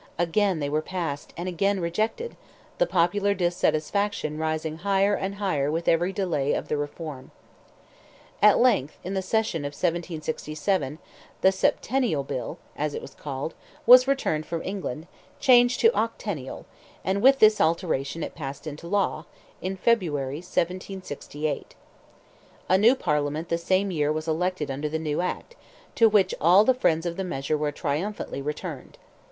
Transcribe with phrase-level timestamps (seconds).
[0.17, 2.35] Again they were passed, and again rejected,
[2.79, 7.29] the popular dissatisfaction rising higher and higher with every delay of the reform.
[8.41, 10.97] At length, in the session of 1767,
[11.41, 13.53] "the Septennial Bill," as it was called,
[13.85, 15.05] was returned from England,
[15.39, 16.65] changed to octennial,
[17.03, 19.27] and with this alteration it passed into law,
[19.61, 21.75] in February, 1768.
[22.67, 25.55] A new Parliament the same year was elected under the new act,
[25.93, 28.97] to which all the friends of the measure were triumphantly returned.